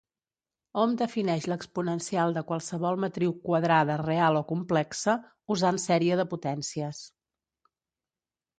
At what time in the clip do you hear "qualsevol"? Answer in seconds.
2.53-2.97